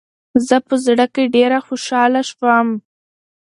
زه 0.47 0.57
په 0.67 0.75
زړه 0.85 1.05
کې 1.13 1.23
ډېره 1.35 1.59
خوشحاله 1.67 2.21
شوم. 2.29 2.67